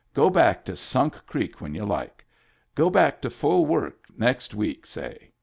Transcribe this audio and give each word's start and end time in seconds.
Go 0.15 0.31
back 0.31 0.65
to 0.65 0.75
Sunk 0.75 1.13
Creek 1.27 1.61
when 1.61 1.75
you 1.75 1.85
like. 1.85 2.25
Go 2.73 2.89
back 2.89 3.21
to 3.21 3.29
full 3.29 3.67
work 3.67 4.07
next 4.17 4.55
week, 4.55 4.87
say. 4.87 5.29